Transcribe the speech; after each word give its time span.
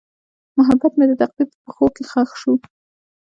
محبت 0.57 0.93
مې 0.97 1.05
د 1.09 1.13
تقدیر 1.21 1.47
په 1.51 1.57
پښو 1.63 1.87
کې 1.95 2.03
ښخ 2.11 2.29
شو. 2.41 2.53